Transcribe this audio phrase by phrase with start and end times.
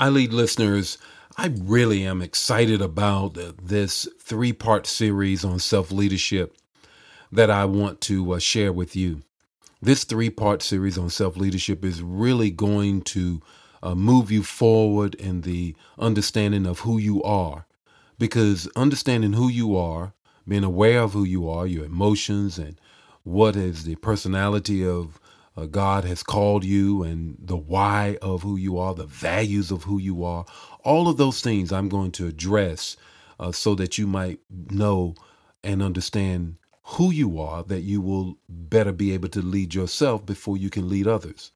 [0.00, 0.96] I lead listeners.
[1.36, 6.56] I really am excited about this three part series on self leadership
[7.30, 9.20] that I want to uh, share with you.
[9.82, 13.42] This three part series on self leadership is really going to
[13.82, 17.66] uh, move you forward in the understanding of who you are.
[18.18, 20.14] Because understanding who you are,
[20.48, 22.80] being aware of who you are, your emotions, and
[23.22, 25.20] what is the personality of
[25.60, 29.84] uh, God has called you and the why of who you are, the values of
[29.84, 30.46] who you are,
[30.84, 32.96] all of those things I'm going to address
[33.38, 35.14] uh, so that you might know
[35.62, 40.56] and understand who you are, that you will better be able to lead yourself before
[40.56, 41.52] you can lead others.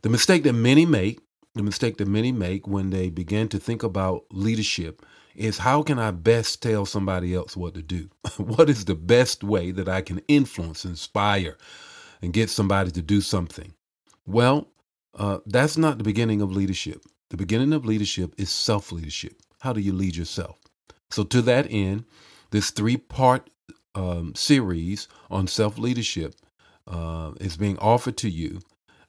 [0.00, 1.20] The mistake that many make,
[1.54, 5.04] the mistake that many make when they begin to think about leadership
[5.36, 8.08] is how can I best tell somebody else what to do?
[8.38, 11.56] what is the best way that I can influence, inspire,
[12.22, 13.74] and get somebody to do something.
[14.26, 14.68] Well,
[15.14, 17.02] uh, that's not the beginning of leadership.
[17.30, 19.34] The beginning of leadership is self leadership.
[19.60, 20.58] How do you lead yourself?
[21.10, 22.04] So, to that end,
[22.50, 23.50] this three part
[23.94, 26.34] um, series on self leadership
[26.86, 28.60] uh, is being offered to you.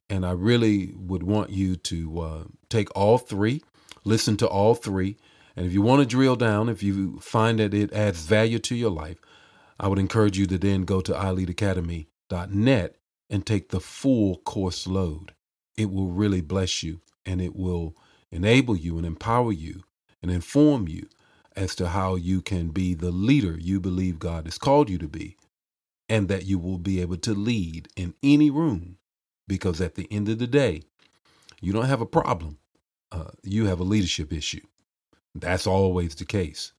[0.09, 3.63] And I really would want you to uh, take all three,
[4.03, 5.17] listen to all three.
[5.55, 8.75] And if you want to drill down, if you find that it adds value to
[8.75, 9.17] your life,
[9.79, 12.95] I would encourage you to then go to iLeadAcademy.net
[13.33, 15.33] and take the full course load.
[15.75, 17.97] It will really bless you and it will
[18.31, 19.83] enable you and empower you
[20.21, 21.09] and inform you
[21.57, 25.09] as to how you can be the leader you believe God has called you to
[25.09, 25.37] be
[26.09, 28.97] and that you will be able to lead in any room
[29.47, 30.83] because at the end of the day,
[31.61, 32.59] you don't have a problem.
[33.11, 34.61] Uh, you have a leadership issue.
[35.35, 36.73] That's always the case.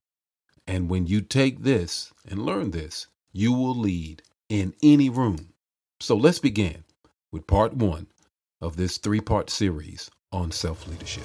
[0.67, 5.53] And when you take this and learn this, you will lead in any room.
[6.01, 6.83] So let's begin
[7.31, 8.07] with part one
[8.59, 11.23] of this three part series on self leadership.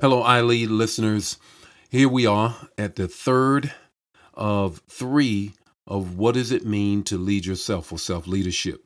[0.00, 1.38] Hello, iLead listeners.
[1.88, 3.72] Here we are at the third
[4.34, 5.54] of three
[5.86, 8.84] of what does it mean to lead yourself or self leadership.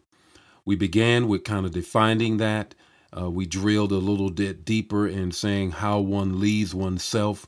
[0.66, 2.74] We began with kind of defining that
[3.16, 7.47] uh, we drilled a little bit deeper in saying how one leads oneself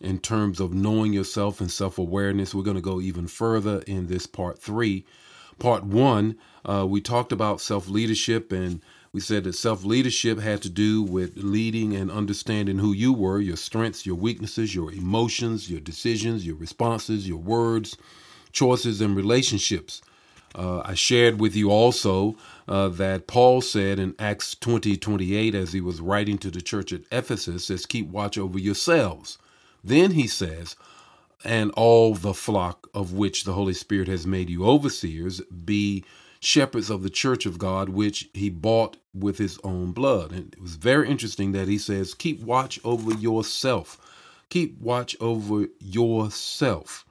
[0.00, 2.54] in terms of knowing yourself and self awareness.
[2.54, 5.04] We're going to go even further in this part three.
[5.58, 8.80] Part one, uh, we talked about self leadership and
[9.12, 13.38] we said that self leadership had to do with leading and understanding who you were,
[13.38, 17.96] your strengths, your weaknesses, your emotions, your decisions, your responses, your words,
[18.52, 20.00] choices, and relationships.
[20.54, 22.36] Uh, I shared with you also
[22.68, 26.92] uh, that Paul said in Acts 20 28, as he was writing to the church
[26.92, 29.38] at Ephesus, says, Keep watch over yourselves.
[29.82, 30.76] Then he says,
[31.44, 36.04] And all the flock of which the Holy Spirit has made you overseers, be
[36.40, 40.32] shepherds of the church of God, which he bought with his own blood.
[40.32, 43.98] And it was very interesting that he says, Keep watch over yourself.
[44.50, 47.06] Keep watch over yourself.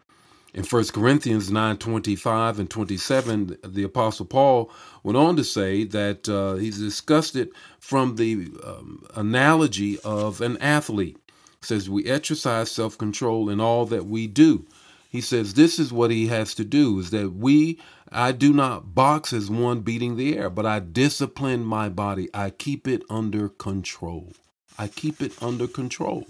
[0.54, 4.70] In 1 Corinthians 9 25 and 27, the Apostle Paul
[5.02, 10.58] went on to say that uh, he's discussed it from the um, analogy of an
[10.58, 11.18] athlete.
[11.62, 14.66] He says, We exercise self control in all that we do.
[15.10, 17.80] He says, This is what he has to do is that we,
[18.12, 22.30] I do not box as one beating the air, but I discipline my body.
[22.34, 24.34] I keep it under control.
[24.78, 26.26] I keep it under control.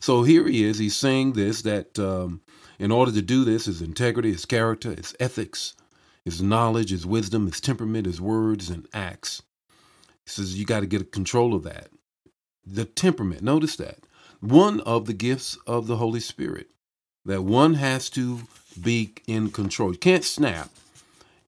[0.00, 0.78] So here he is.
[0.78, 2.40] He's saying this that um,
[2.80, 5.74] in order to do this, his integrity, his character, his ethics,
[6.24, 9.42] his knowledge, his wisdom, his temperament, his words and acts.
[10.24, 11.88] He says you got to get control of that.
[12.66, 13.98] The temperament, notice that.
[14.40, 16.68] One of the gifts of the Holy Spirit,
[17.26, 18.40] that one has to
[18.80, 19.92] be in control.
[19.92, 20.70] You can't snap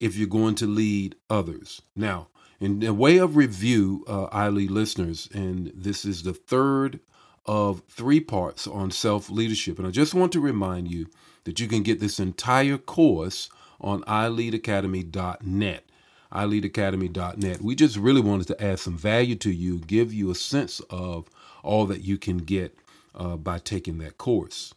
[0.00, 1.80] if you're going to lead others.
[1.96, 2.28] Now,
[2.60, 7.00] in a way of review, uh, listeners, and this is the third
[7.46, 9.78] of three parts on self leadership.
[9.78, 11.06] And I just want to remind you
[11.44, 13.48] that you can get this entire course
[13.80, 15.84] on iLeadAcademy.net.
[16.32, 17.60] iLeadAcademy.net.
[17.62, 21.28] We just really wanted to add some value to you, give you a sense of
[21.62, 22.76] all that you can get
[23.14, 24.74] uh, by taking that course.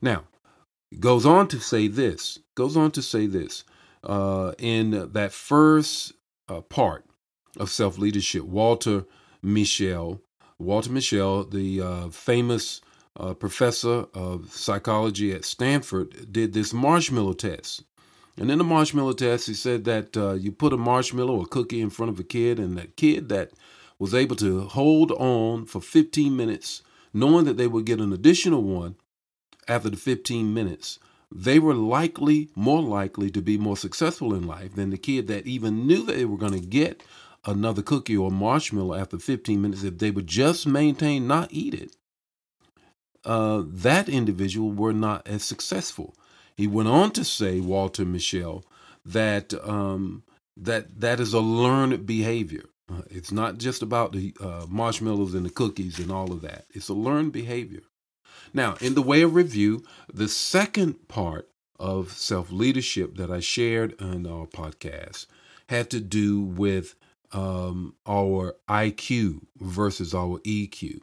[0.00, 0.24] Now,
[0.90, 3.64] it goes on to say this, goes on to say this.
[4.04, 6.12] Uh, in that first
[6.48, 7.04] uh, part
[7.56, 9.04] of self leadership, Walter
[9.44, 10.20] Mischel
[10.58, 12.80] Walter Mischel, the uh, famous
[13.18, 17.82] uh, professor of psychology at Stanford, did this marshmallow test.
[18.38, 21.80] And in the marshmallow test, he said that uh, you put a marshmallow or cookie
[21.80, 23.52] in front of a kid, and that kid that
[23.98, 26.82] was able to hold on for 15 minutes,
[27.14, 28.96] knowing that they would get an additional one
[29.68, 30.98] after the 15 minutes,
[31.32, 35.46] they were likely, more likely to be more successful in life than the kid that
[35.46, 37.02] even knew that they were going to get
[37.44, 41.95] another cookie or marshmallow after 15 minutes if they would just maintain not eat it.
[43.26, 46.14] Uh, that individual were not as successful.
[46.56, 48.62] He went on to say, Walter Mischel,
[49.04, 50.22] that um,
[50.56, 52.64] that that is a learned behavior.
[52.88, 56.66] Uh, it's not just about the uh, marshmallows and the cookies and all of that.
[56.70, 57.82] It's a learned behavior.
[58.54, 61.48] Now, in the way of review, the second part
[61.78, 65.26] of self leadership that I shared in our podcast
[65.68, 66.94] had to do with
[67.32, 71.00] um, our IQ versus our EQ.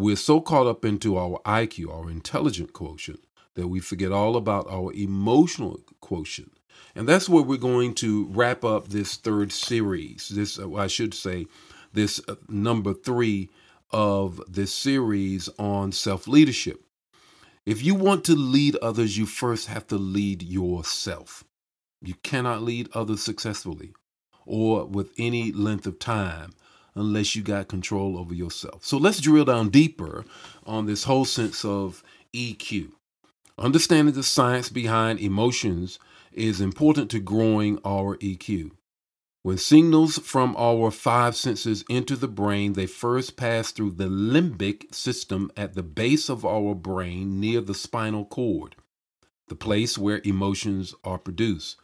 [0.00, 3.22] We're so caught up into our IQ, our intelligent quotient,
[3.54, 6.52] that we forget all about our emotional quotient.
[6.94, 10.30] And that's where we're going to wrap up this third series.
[10.30, 11.48] This, uh, I should say,
[11.92, 13.50] this uh, number three
[13.90, 16.82] of this series on self leadership.
[17.66, 21.44] If you want to lead others, you first have to lead yourself.
[22.00, 23.92] You cannot lead others successfully
[24.46, 26.54] or with any length of time
[26.94, 28.84] unless you got control over yourself.
[28.84, 30.24] So let's drill down deeper
[30.66, 32.02] on this whole sense of
[32.34, 32.92] EQ.
[33.58, 35.98] Understanding the science behind emotions
[36.32, 38.70] is important to growing our EQ.
[39.42, 44.94] When signals from our five senses enter the brain, they first pass through the limbic
[44.94, 48.76] system at the base of our brain near the spinal cord,
[49.48, 51.76] the place where emotions are produced.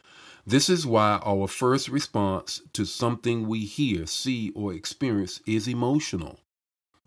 [0.49, 6.39] This is why our first response to something we hear, see, or experience is emotional.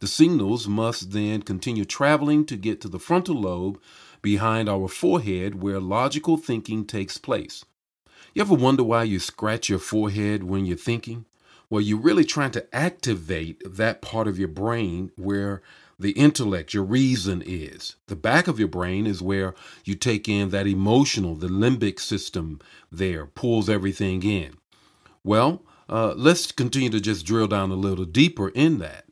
[0.01, 3.81] The signals must then continue traveling to get to the frontal lobe
[4.21, 7.65] behind our forehead where logical thinking takes place.
[8.35, 11.25] You ever wonder why you scratch your forehead when you're thinking?
[11.71, 15.63] Well, you're really trying to activate that part of your brain where
[16.01, 17.97] the intellect, your reason is.
[18.07, 19.55] The back of your brain is where
[19.85, 22.61] you take in that emotional, the limbic system
[22.91, 24.57] there pulls everything in.
[25.23, 29.05] Well, uh, let's continue to just drill down a little deeper in that.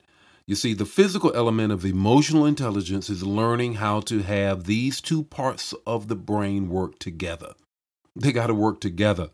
[0.47, 5.25] You see, the physical element of emotional intelligence is learning how to have these two
[5.25, 7.53] parts of the brain work together.
[8.17, 9.29] They got to work together.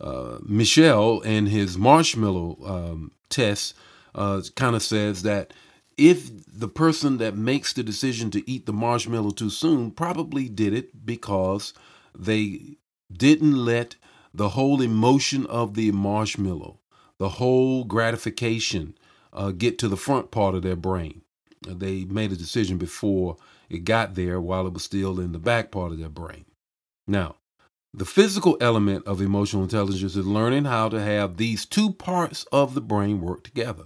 [0.00, 3.74] Uh, Mischel, in his marshmallow um, test,
[4.14, 5.52] uh, kind of says that
[5.96, 10.72] if the person that makes the decision to eat the marshmallow too soon probably did
[10.72, 11.72] it because
[12.16, 12.76] they
[13.12, 13.96] didn't let
[14.32, 16.80] the whole emotion of the marshmallow,
[17.18, 18.96] the whole gratification,
[19.32, 21.22] uh, get to the front part of their brain.
[21.66, 23.36] They made a decision before
[23.70, 26.44] it got there while it was still in the back part of their brain.
[27.06, 27.36] Now,
[27.92, 32.74] the physical element of emotional intelligence is learning how to have these two parts of
[32.74, 33.84] the brain work together.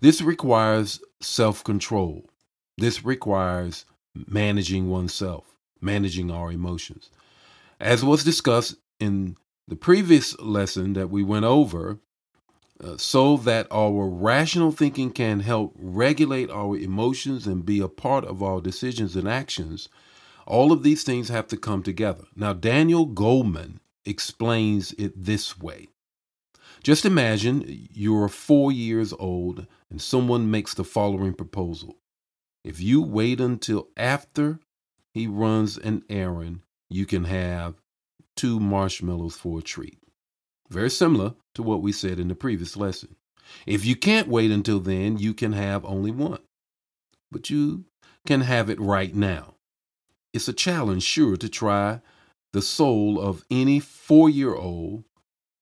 [0.00, 2.28] This requires self control.
[2.78, 7.10] This requires managing oneself, managing our emotions.
[7.78, 9.36] As was discussed in
[9.68, 11.98] the previous lesson that we went over,
[12.82, 18.24] uh, so that our rational thinking can help regulate our emotions and be a part
[18.24, 19.88] of our decisions and actions,
[20.46, 22.24] all of these things have to come together.
[22.34, 25.88] Now, Daniel Goleman explains it this way.
[26.82, 31.96] Just imagine you're four years old and someone makes the following proposal.
[32.64, 34.60] If you wait until after
[35.12, 37.74] he runs an errand, you can have
[38.36, 39.98] two marshmallows for a treat.
[40.68, 43.16] Very similar to what we said in the previous lesson.
[43.66, 46.40] If you can't wait until then, you can have only one.
[47.32, 47.84] But you
[48.26, 49.54] can have it right now.
[50.32, 52.00] It's a challenge, sure, to try
[52.52, 55.04] the soul of any four year old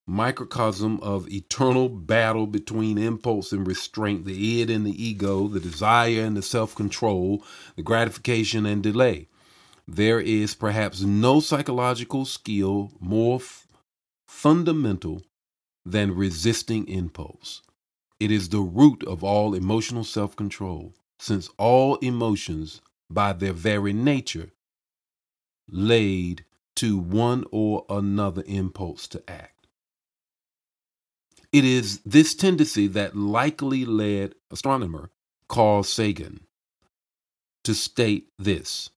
[0.09, 6.23] microcosm of eternal battle between impulse and restraint, the id and the ego, the desire
[6.23, 7.45] and the self control,
[7.77, 9.29] the gratification and delay.
[9.87, 13.67] There is perhaps no psychological skill more f-
[14.27, 15.23] fundamental
[15.85, 17.63] than resisting impulse.
[18.19, 23.93] It is the root of all emotional self control, since all emotions, by their very
[23.93, 24.53] nature,
[25.69, 26.45] laid
[26.77, 29.58] to one or another impulse to act.
[31.53, 35.11] It is this tendency that likely led astronomer
[35.49, 36.41] Carl Sagan
[37.65, 38.91] to state this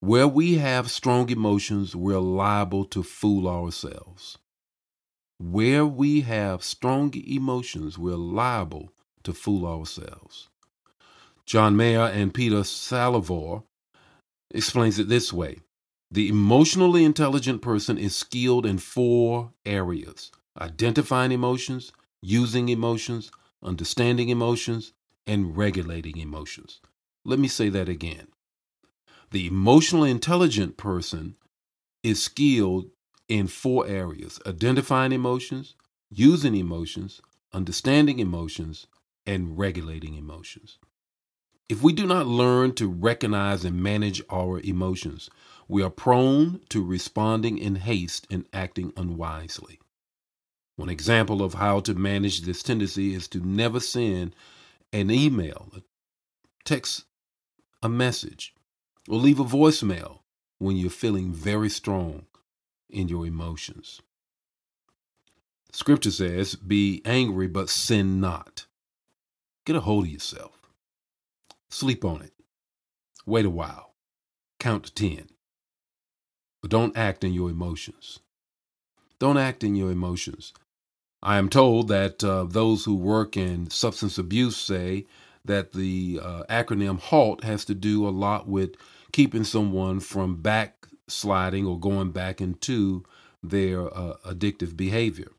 [0.00, 4.36] where we have strong emotions, we're liable to fool ourselves.
[5.38, 8.90] Where we have strong emotions, we're liable
[9.22, 10.50] to fool ourselves.
[11.46, 13.62] John Mayer and Peter Salovey
[14.50, 15.60] explains it this way
[16.10, 20.30] the emotionally intelligent person is skilled in four areas
[20.60, 21.92] identifying emotions,
[22.22, 23.30] using emotions,
[23.62, 24.92] understanding emotions,
[25.26, 26.80] and regulating emotions.
[27.24, 28.28] Let me say that again.
[29.30, 31.36] The emotionally intelligent person
[32.02, 32.90] is skilled
[33.28, 35.74] in four areas identifying emotions,
[36.10, 37.20] using emotions,
[37.52, 38.86] understanding emotions,
[39.26, 40.78] and regulating emotions.
[41.68, 45.30] If we do not learn to recognize and manage our emotions,
[45.66, 49.80] we are prone to responding in haste and acting unwisely.
[50.76, 54.34] One example of how to manage this tendency is to never send
[54.92, 55.70] an email,
[56.64, 57.04] text
[57.82, 58.54] a message,
[59.08, 60.20] or leave a voicemail
[60.58, 62.26] when you're feeling very strong
[62.88, 64.00] in your emotions.
[65.70, 68.66] Scripture says, Be angry, but sin not.
[69.64, 70.52] Get a hold of yourself.
[71.68, 72.32] Sleep on it.
[73.26, 73.94] Wait a while.
[74.60, 75.28] Count to 10.
[76.62, 78.20] But don't act in your emotions.
[79.18, 80.52] Don't act in your emotions.
[81.24, 85.06] I am told that uh, those who work in substance abuse say
[85.42, 88.76] that the uh, acronym HALT has to do a lot with
[89.10, 93.04] keeping someone from backsliding or going back into
[93.42, 95.30] their uh, addictive behavior.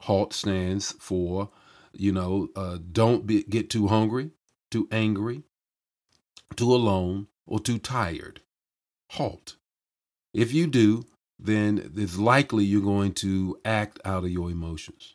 [0.00, 1.50] HALT stands for,
[1.92, 4.32] you know, uh, don't be, get too hungry,
[4.68, 5.44] too angry,
[6.56, 8.40] too alone, or too tired.
[9.10, 9.54] Halt.
[10.34, 11.04] If you do,
[11.38, 15.14] then it's likely you're going to act out of your emotions.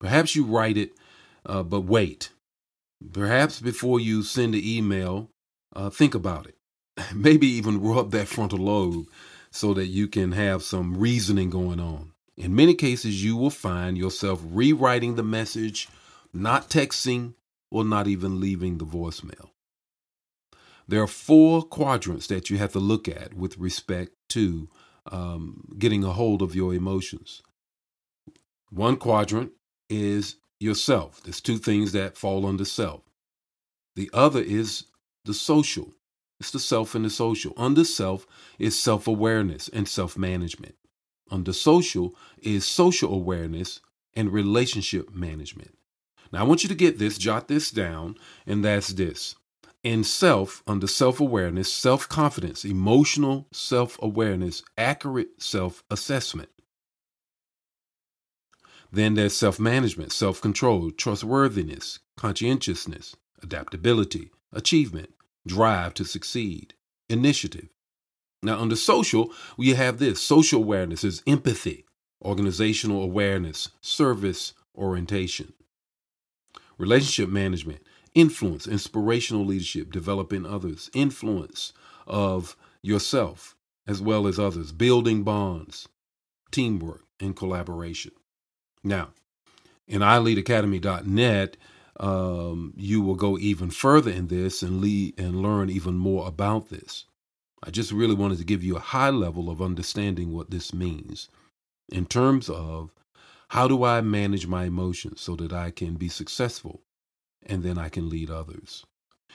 [0.00, 0.92] Perhaps you write it,
[1.46, 2.30] uh, but wait.
[3.12, 5.30] Perhaps before you send the email,
[5.74, 6.56] uh, think about it.
[7.14, 9.06] Maybe even rub that frontal lobe
[9.50, 12.12] so that you can have some reasoning going on.
[12.36, 15.88] In many cases, you will find yourself rewriting the message,
[16.32, 17.34] not texting,
[17.70, 19.50] or not even leaving the voicemail.
[20.88, 24.68] There are four quadrants that you have to look at with respect to
[25.10, 27.42] um, getting a hold of your emotions.
[28.70, 29.52] One quadrant
[29.90, 31.22] is yourself.
[31.22, 33.02] There's two things that fall under self.
[33.96, 34.84] The other is
[35.24, 35.92] the social.
[36.38, 37.52] It's the self and the social.
[37.56, 38.26] Under self
[38.58, 40.76] is self awareness and self management.
[41.30, 43.80] Under social is social awareness
[44.14, 45.76] and relationship management.
[46.32, 48.16] Now, I want you to get this, jot this down,
[48.46, 49.34] and that's this
[49.82, 56.50] in self, under self awareness, self confidence, emotional self awareness, accurate self assessment.
[58.92, 65.10] Then there's self management, self control, trustworthiness, conscientiousness, adaptability, achievement,
[65.46, 66.74] drive to succeed,
[67.08, 67.68] initiative.
[68.42, 71.84] Now, under social, we have this social awareness is empathy,
[72.22, 75.52] organizational awareness, service orientation.
[76.78, 77.82] Relationship management
[78.14, 81.72] influence, inspirational leadership, developing others, influence
[82.06, 83.54] of yourself
[83.86, 85.88] as well as others, building bonds,
[86.50, 88.12] teamwork, and collaboration.
[88.82, 89.10] Now,
[89.86, 91.56] in iLeadAcademy.net,
[91.98, 96.70] um, you will go even further in this and lead and learn even more about
[96.70, 97.04] this.
[97.62, 101.28] I just really wanted to give you a high level of understanding what this means
[101.90, 102.94] in terms of
[103.48, 106.82] how do I manage my emotions so that I can be successful
[107.44, 108.84] and then I can lead others.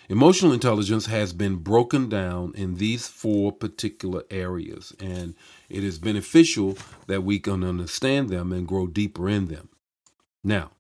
[0.08, 5.36] Emotional intelligence has been broken down in these four particular areas, and
[5.70, 9.70] it is beneficial that we can understand them and grow deeper in them.
[10.44, 10.72] Now,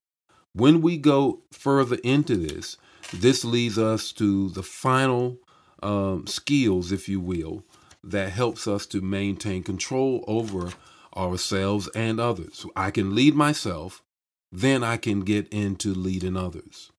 [0.53, 2.77] when we go further into this,
[3.11, 5.37] this leads us to the final
[5.81, 7.63] um, skills, if you will,
[8.03, 10.71] that helps us to maintain control over
[11.17, 12.65] ourselves and others.
[12.75, 14.03] I can lead myself,
[14.51, 16.91] then I can get into leading others.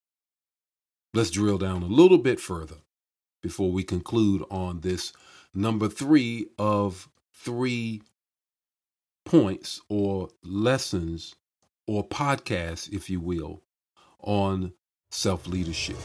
[1.17, 2.75] Let's drill down a little bit further
[3.41, 5.13] before we conclude on this
[5.51, 8.03] number three of three
[9.25, 11.33] points or lessons
[11.87, 13.63] or podcasts, if you will,
[14.19, 14.73] on
[15.09, 15.97] self leadership.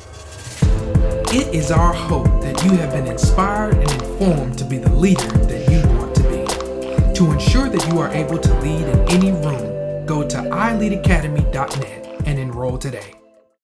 [1.29, 5.29] It is our hope that you have been inspired and informed to be the leader
[5.29, 7.15] that you want to be.
[7.17, 12.39] To ensure that you are able to lead in any room, go to iLeadAcademy.net and
[12.39, 13.13] enroll today.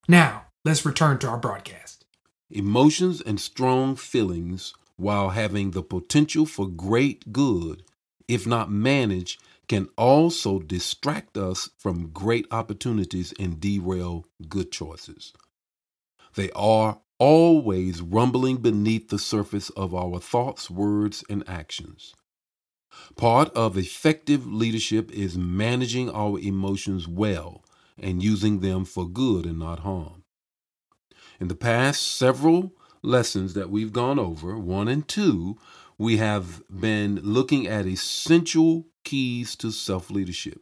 [0.08, 2.04] Now, Let's return to our broadcast.
[2.50, 7.84] Emotions and strong feelings, while having the potential for great good,
[8.28, 15.32] if not managed, can also distract us from great opportunities and derail good choices.
[16.34, 22.14] They are always rumbling beneath the surface of our thoughts, words, and actions.
[23.16, 27.64] Part of effective leadership is managing our emotions well
[27.96, 30.17] and using them for good and not harm.
[31.40, 35.56] In the past several lessons that we've gone over, one and two,
[35.96, 40.60] we have been looking at essential keys to self leadership.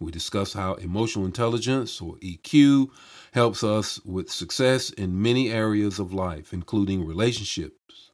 [0.00, 2.90] We discussed how emotional intelligence, or EQ,
[3.32, 8.10] helps us with success in many areas of life, including relationships,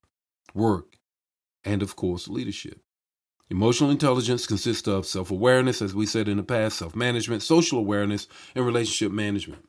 [0.53, 0.99] work,
[1.65, 2.81] and of course, leadership.
[3.49, 7.79] Emotional intelligence consists of self awareness, as we said in the past, self management, social
[7.79, 9.65] awareness, and relationship management.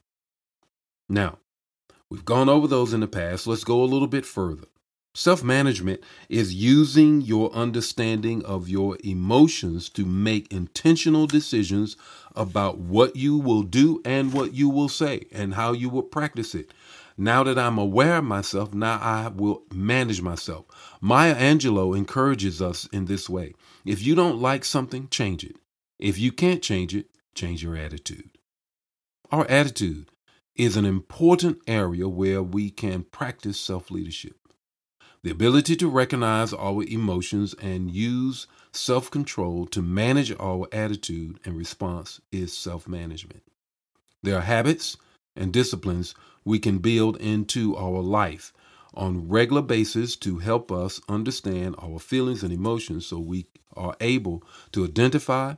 [1.08, 1.38] Now,
[2.10, 3.48] we've gone over those in the past.
[3.48, 4.66] Let's go a little bit further.
[5.16, 11.98] Self management is using your understanding of your emotions to make intentional decisions
[12.36, 16.54] about what you will do and what you will say and how you will practice
[16.54, 16.72] it.
[17.18, 20.66] Now that I'm aware of myself, now I will manage myself.
[21.02, 23.54] Maya Angelou encourages us in this way.
[23.84, 25.58] If you don't like something, change it.
[26.00, 28.30] If you can't change it, change your attitude.
[29.32, 30.08] Our attitude
[30.60, 34.36] is an important area where we can practice self leadership.
[35.24, 41.56] The ability to recognize our emotions and use self control to manage our attitude and
[41.56, 43.42] response is self management.
[44.22, 44.98] There are habits
[45.34, 46.14] and disciplines
[46.44, 48.52] we can build into our life
[48.94, 53.46] on regular basis to help us understand our feelings and emotions so we
[53.78, 55.54] are able to identify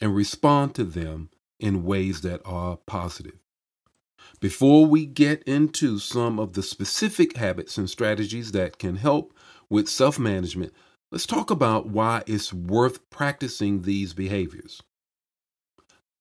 [0.00, 1.28] and respond to them
[1.60, 3.38] in ways that are positive.
[4.40, 9.34] Before we get into some of the specific habits and strategies that can help
[9.68, 10.72] with self management,
[11.10, 14.82] let's talk about why it's worth practicing these behaviors.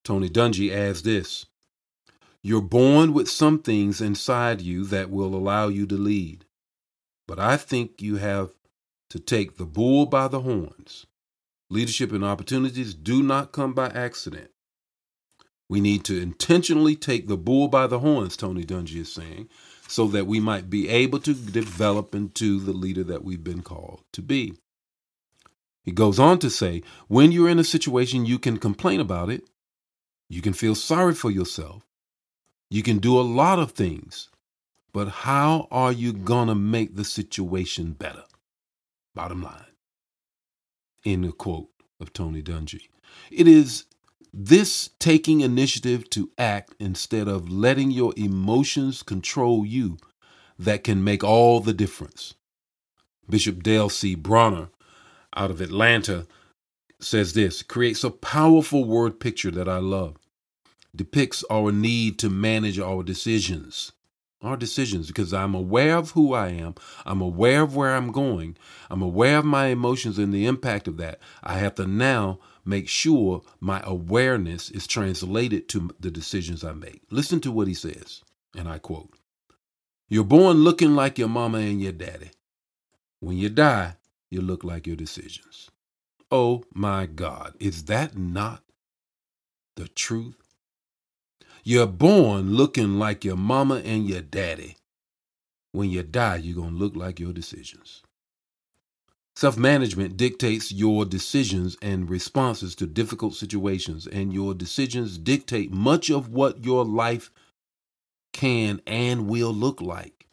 [0.03, 1.45] Tony Dungy adds this
[2.41, 6.45] You're born with some things inside you that will allow you to lead.
[7.27, 8.51] But I think you have
[9.11, 11.05] to take the bull by the horns.
[11.69, 14.49] Leadership and opportunities do not come by accident.
[15.69, 19.49] We need to intentionally take the bull by the horns, Tony Dungy is saying,
[19.87, 24.03] so that we might be able to develop into the leader that we've been called
[24.13, 24.57] to be.
[25.83, 29.43] He goes on to say, when you're in a situation, you can complain about it.
[30.29, 31.83] You can feel sorry for yourself.
[32.69, 34.29] You can do a lot of things.
[34.91, 38.23] But how are you going to make the situation better?
[39.15, 39.63] Bottom line.
[41.03, 41.69] In the quote
[42.01, 42.89] of Tony Dungy.
[43.31, 43.85] It is
[44.33, 49.97] this taking initiative to act instead of letting your emotions control you
[50.59, 52.33] that can make all the difference.
[53.29, 54.15] Bishop Dale C.
[54.15, 54.69] Bronner
[55.35, 56.27] out of Atlanta
[56.99, 60.15] says this creates a powerful word picture that I love,
[60.95, 63.91] depicts our need to manage our decisions
[64.41, 66.75] our decisions because I'm aware of who I am.
[67.05, 68.57] I'm aware of where I'm going.
[68.89, 71.19] I'm aware of my emotions and the impact of that.
[71.43, 77.01] I have to now make sure my awareness is translated to the decisions I make.
[77.09, 78.23] Listen to what he says,
[78.55, 79.13] and I quote
[80.07, 82.31] You're born looking like your mama and your daddy.
[83.19, 83.95] When you die,
[84.29, 85.71] you look like your decisions.
[86.29, 88.61] Oh my God, is that not
[89.75, 90.46] the truth?
[91.67, 94.77] You're born looking like your mama and your daddy.
[95.73, 98.03] When you die, you're going to look like your decisions.
[99.35, 106.09] Self management dictates your decisions and responses to difficult situations, and your decisions dictate much
[106.09, 107.31] of what your life
[108.31, 110.25] can and will look like,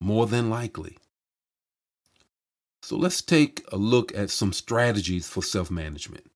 [0.00, 0.96] more than likely.
[2.80, 6.31] So let's take a look at some strategies for self management.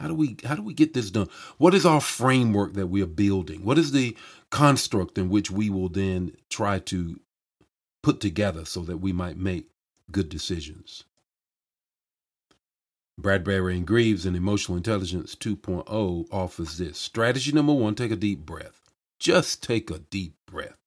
[0.00, 1.28] How do we how do we get this done?
[1.58, 3.62] What is our framework that we are building?
[3.62, 4.16] What is the
[4.50, 7.20] construct in which we will then try to
[8.02, 9.66] put together so that we might make
[10.10, 11.04] good decisions?
[13.20, 16.96] Bradberry and Greaves in Emotional Intelligence 2.0 offers this.
[16.96, 18.80] Strategy number one take a deep breath.
[19.18, 20.78] Just take a deep breath.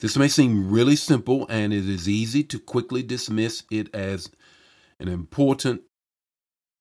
[0.00, 4.30] This may seem really simple, and it is easy to quickly dismiss it as
[4.98, 5.82] an important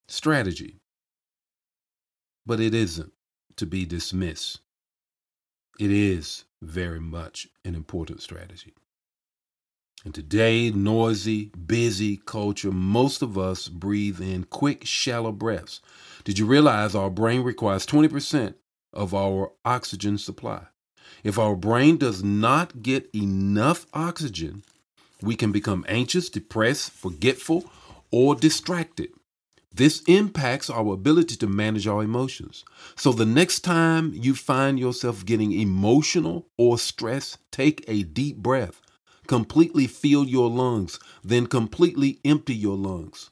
[0.07, 0.79] strategy
[2.47, 3.11] but it isn't
[3.57, 4.61] to be dismissed.
[5.79, 8.73] It is very much an important strategy.
[10.05, 15.81] In today's noisy, busy culture, most of us breathe in quick, shallow breaths.
[16.23, 18.53] Did you realize our brain requires 20%
[18.93, 20.67] of our oxygen supply?
[21.23, 24.63] If our brain does not get enough oxygen,
[25.21, 27.69] we can become anxious, depressed, forgetful,
[28.09, 29.09] or distracted.
[29.77, 32.65] This impacts our ability to manage our emotions.
[32.95, 38.81] So the next time you find yourself getting emotional or stressed, take a deep breath.
[39.27, 43.29] Completely fill your lungs, then completely empty your lungs.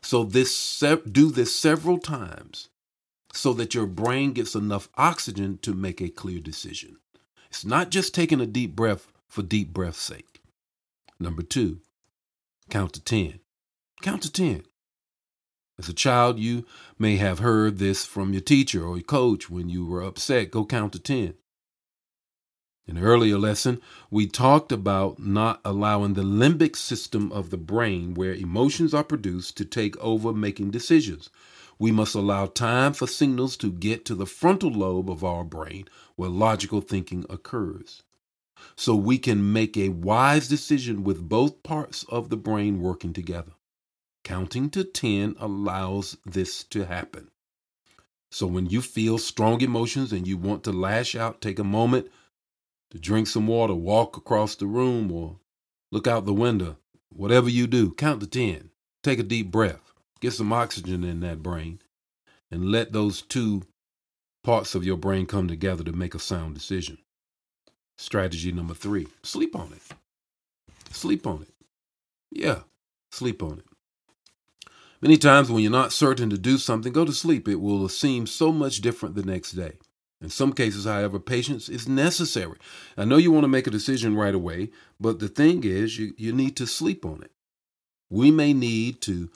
[0.00, 2.70] So this do this several times
[3.34, 6.96] so that your brain gets enough oxygen to make a clear decision.
[7.50, 10.40] It's not just taking a deep breath for deep breath's sake.
[11.20, 11.80] Number 2,
[12.70, 13.40] count to 10.
[14.00, 14.62] Count to 10.
[15.82, 16.64] As a child, you
[16.96, 20.52] may have heard this from your teacher or your coach when you were upset.
[20.52, 21.34] Go count to 10.
[22.86, 28.14] In an earlier lesson, we talked about not allowing the limbic system of the brain,
[28.14, 31.30] where emotions are produced, to take over making decisions.
[31.80, 35.88] We must allow time for signals to get to the frontal lobe of our brain,
[36.14, 38.04] where logical thinking occurs.
[38.76, 43.54] So we can make a wise decision with both parts of the brain working together.
[44.24, 47.30] Counting to 10 allows this to happen.
[48.30, 52.10] So when you feel strong emotions and you want to lash out, take a moment
[52.90, 55.38] to drink some water, walk across the room, or
[55.90, 56.76] look out the window.
[57.10, 58.70] Whatever you do, count to 10.
[59.02, 59.92] Take a deep breath.
[60.20, 61.80] Get some oxygen in that brain
[62.50, 63.62] and let those two
[64.44, 66.98] parts of your brain come together to make a sound decision.
[67.96, 69.96] Strategy number three sleep on it.
[70.90, 71.54] Sleep on it.
[72.30, 72.60] Yeah,
[73.10, 73.71] sleep on it.
[75.02, 77.48] Many times when you're not certain to do something, go to sleep.
[77.48, 79.72] It will seem so much different the next day.
[80.20, 82.56] In some cases, however, patience is necessary.
[82.96, 86.14] I know you want to make a decision right away, but the thing is, you,
[86.16, 87.32] you need to sleep on it.
[88.10, 89.28] We may need to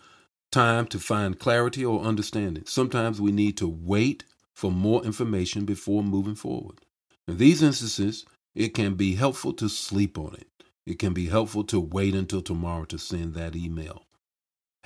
[0.52, 2.62] time to find clarity or understanding.
[2.66, 4.22] Sometimes we need to wait
[4.54, 6.78] for more information before moving forward.
[7.26, 8.24] In these instances,
[8.54, 10.46] it can be helpful to sleep on it.
[10.86, 14.05] It can be helpful to wait until tomorrow to send that email.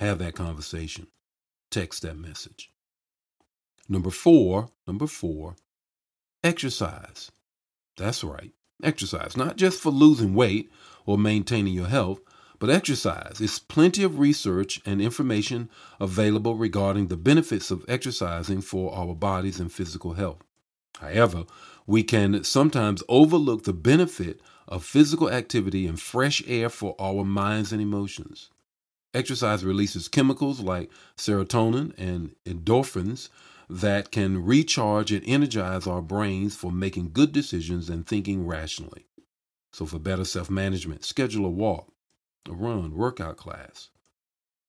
[0.01, 1.05] Have that conversation.
[1.69, 2.71] Text that message.
[3.87, 5.55] Number four, number four,
[6.43, 7.29] exercise.
[7.97, 8.51] That's right,
[8.83, 9.37] exercise.
[9.37, 10.71] Not just for losing weight
[11.05, 12.19] or maintaining your health,
[12.57, 13.35] but exercise.
[13.37, 19.59] There's plenty of research and information available regarding the benefits of exercising for our bodies
[19.59, 20.41] and physical health.
[20.99, 21.45] However,
[21.85, 27.71] we can sometimes overlook the benefit of physical activity and fresh air for our minds
[27.71, 28.49] and emotions.
[29.13, 33.29] Exercise releases chemicals like serotonin and endorphins
[33.69, 39.05] that can recharge and energize our brains for making good decisions and thinking rationally.
[39.73, 41.91] So, for better self management, schedule a walk,
[42.49, 43.89] a run, workout class,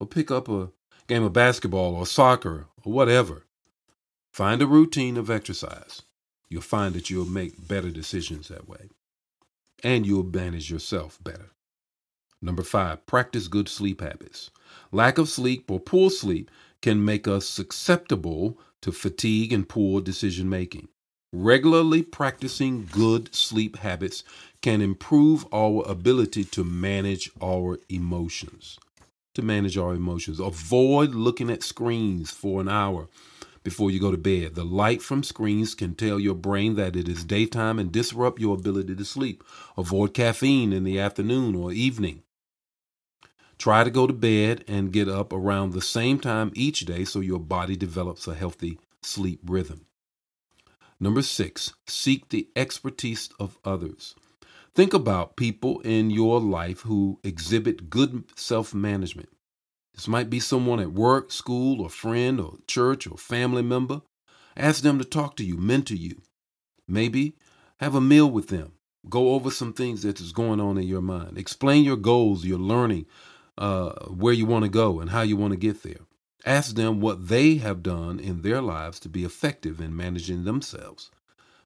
[0.01, 0.71] or pick up a
[1.07, 3.45] game of basketball or soccer or whatever.
[4.33, 6.03] Find a routine of exercise.
[6.49, 8.89] You'll find that you'll make better decisions that way.
[9.83, 11.51] And you'll manage yourself better.
[12.43, 14.51] Number five, practice good sleep habits.
[14.91, 16.51] Lack of sleep or poor sleep
[16.83, 20.89] can make us susceptible to fatigue and poor decision making.
[21.33, 24.25] Regularly practicing good sleep habits
[24.61, 28.79] can improve our ability to manage our emotions.
[29.35, 30.41] To manage our emotions.
[30.41, 33.09] Avoid looking at screens for an hour
[33.63, 34.57] before you go to bed.
[34.57, 38.57] The light from screens can tell your brain that it is daytime and disrupt your
[38.57, 39.43] ability to sleep.
[39.79, 42.23] Avoid caffeine in the afternoon or evening.
[43.63, 47.21] Try to go to bed and get up around the same time each day so
[47.21, 49.87] your body develops a healthy sleep rhythm.
[50.99, 54.17] Number six, seek the expertise of others.
[54.75, 59.29] Think about people in your life who exhibit good self management.
[59.95, 64.03] This might be someone at work, school, or friend, or church, or family member.
[64.57, 66.21] Ask them to talk to you, mentor you.
[66.89, 67.37] Maybe
[67.79, 68.73] have a meal with them.
[69.09, 71.39] Go over some things that is going on in your mind.
[71.39, 73.07] Explain your goals, your learning,
[73.59, 76.01] uh, where you want to go, and how you want to get there.
[76.45, 81.11] Ask them what they have done in their lives to be effective in managing themselves.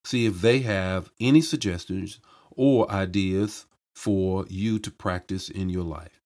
[0.05, 2.20] See if they have any suggestions
[2.51, 6.20] or ideas for you to practice in your life.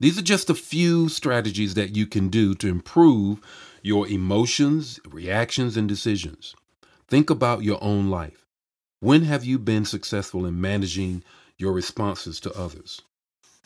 [0.00, 3.40] These are just a few strategies that you can do to improve
[3.82, 6.54] your emotions, reactions, and decisions.
[7.08, 8.46] Think about your own life.
[9.00, 11.24] When have you been successful in managing
[11.56, 13.02] your responses to others?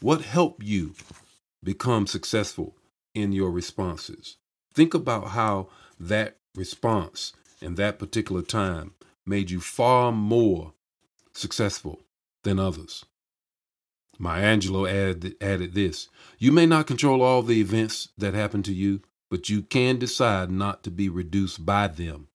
[0.03, 0.95] What helped you
[1.63, 2.75] become successful
[3.15, 4.37] in your responses?
[4.75, 5.69] Think about how
[6.01, 10.75] that response in that particular time made you far more
[11.33, 12.03] successful
[12.43, 13.05] than others.
[14.19, 18.75] Maya Angelou added, added this You may not control all the events that happen to
[18.75, 22.27] you, but you can decide not to be reduced by them.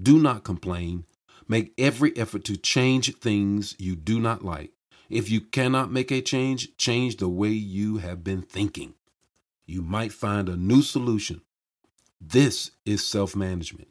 [0.00, 1.06] Do not complain.
[1.48, 4.72] Make every effort to change things you do not like.
[5.08, 8.94] If you cannot make a change, change the way you have been thinking.
[9.66, 11.42] You might find a new solution.
[12.20, 13.88] This is self management.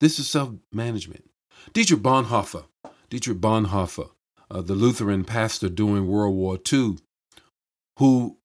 [0.00, 1.30] This is self management.
[1.72, 2.64] Dietrich Bonhoeffer,
[3.08, 4.10] Dietrich Bonhoeffer
[4.50, 6.98] uh, the Lutheran pastor during World War II,
[7.98, 8.38] who,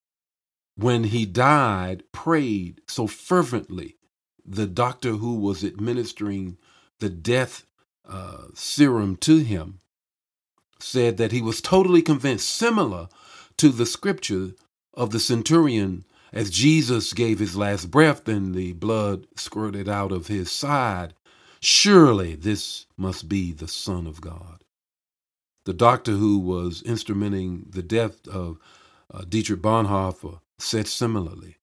[0.76, 3.95] when he died, prayed so fervently.
[4.45, 6.58] The doctor who was administering
[7.00, 7.65] the death
[8.08, 9.82] uh, serum to him
[10.80, 13.10] said that he was totally convinced, similar
[13.58, 14.52] to the scripture
[14.94, 20.28] of the centurion, as Jesus gave his last breath and the blood squirted out of
[20.28, 21.13] his side.
[21.60, 24.63] Surely this must be the Son of God.
[25.65, 28.58] The doctor who was instrumenting the death of
[29.13, 31.58] uh, Dietrich Bonhoeffer said similarly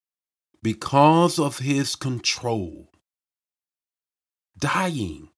[0.63, 2.91] because of his control,
[4.59, 5.29] dying,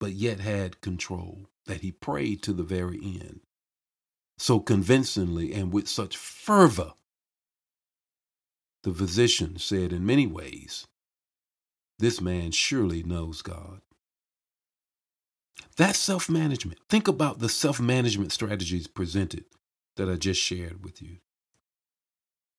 [0.00, 3.40] but yet had control, that he prayed to the very end,
[4.38, 6.94] so convincingly and with such fervor.
[8.82, 10.86] The physician said, in many ways,
[11.98, 13.80] this man surely knows God.
[15.76, 16.80] That's self management.
[16.88, 19.44] Think about the self management strategies presented
[19.96, 21.18] that I just shared with you.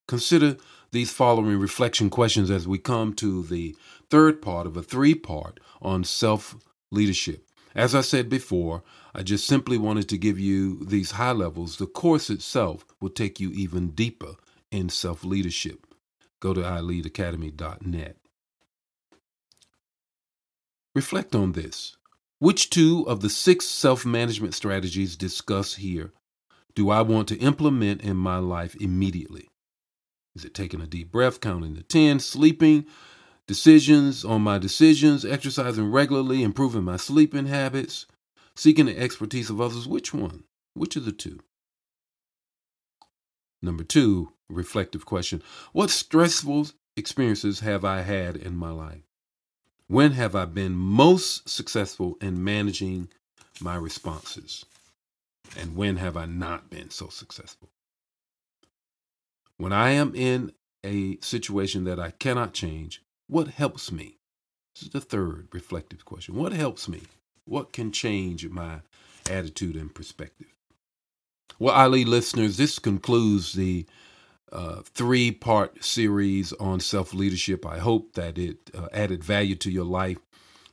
[0.07, 0.57] Consider
[0.91, 3.75] these following reflection questions as we come to the
[4.09, 6.55] third part of a three part on self
[6.91, 7.47] leadership.
[7.75, 8.83] As I said before,
[9.15, 11.77] I just simply wanted to give you these high levels.
[11.77, 14.35] The course itself will take you even deeper
[14.71, 15.87] in self leadership.
[16.39, 18.17] Go to ileadacademy.net.
[20.95, 21.97] Reflect on this.
[22.39, 26.11] Which two of the six self management strategies discussed here
[26.75, 29.49] do I want to implement in my life immediately?
[30.35, 32.85] Is it taking a deep breath, counting to 10, sleeping,
[33.47, 38.05] decisions on my decisions, exercising regularly, improving my sleeping habits,
[38.55, 39.87] seeking the expertise of others?
[39.87, 40.43] Which one?
[40.73, 41.39] Which of the two?
[43.61, 49.03] Number two, reflective question What stressful experiences have I had in my life?
[49.87, 53.09] When have I been most successful in managing
[53.61, 54.65] my responses?
[55.57, 57.69] And when have I not been so successful?
[59.57, 60.53] When I am in
[60.83, 64.17] a situation that I cannot change, what helps me?
[64.75, 66.35] This is the third reflective question.
[66.35, 67.01] What helps me?
[67.45, 68.81] What can change my
[69.29, 70.47] attitude and perspective?
[71.59, 73.85] Well, iLead listeners, this concludes the
[74.51, 77.65] uh, three part series on self leadership.
[77.65, 80.17] I hope that it uh, added value to your life.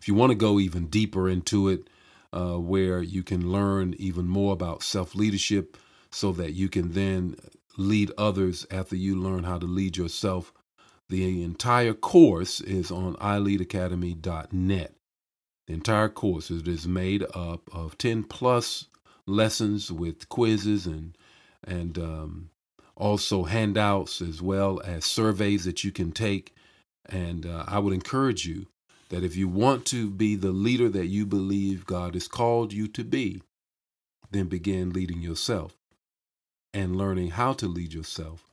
[0.01, 1.89] If you want to go even deeper into it,
[2.33, 5.77] uh, where you can learn even more about self leadership
[6.11, 7.37] so that you can then
[7.77, 10.53] lead others after you learn how to lead yourself,
[11.11, 14.95] the entire course is on ileadacademy.net.
[15.67, 18.87] The entire course is made up of 10 plus
[19.27, 21.17] lessons with quizzes and
[21.63, 22.51] and um,
[22.97, 26.55] also handouts as well as surveys that you can take.
[27.07, 28.67] And uh, I would encourage you
[29.11, 32.89] that if you want to be the leader that you believe God has called you
[32.89, 33.43] to be,
[34.31, 35.77] then begin leading yourself
[36.73, 38.45] and learning how to lead yourself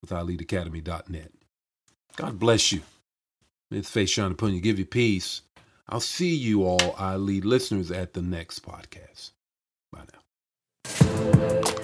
[0.00, 1.32] with ileadacademy.net.
[2.16, 2.80] God bless you.
[3.70, 5.42] May His face shine upon you, give you peace.
[5.88, 9.32] I'll see you all, I lead listeners, at the next podcast.
[9.92, 10.20] Bye now.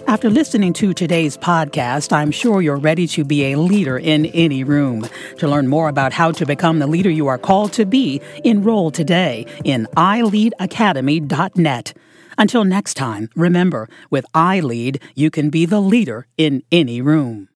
[0.06, 4.64] After listening to today's podcast, I'm sure you're ready to be a leader in any
[4.64, 5.06] room.
[5.38, 8.90] To learn more about how to become the leader you are called to be, enroll
[8.90, 11.92] today in ileadacademy.net.
[12.38, 17.46] Until next time, remember, with iLead, you can be the leader in any room.